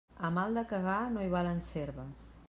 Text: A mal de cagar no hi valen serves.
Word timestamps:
A 0.27 0.29
mal 0.37 0.55
de 0.59 0.63
cagar 0.71 0.97
no 1.17 1.25
hi 1.25 1.29
valen 1.33 1.61
serves. 1.67 2.25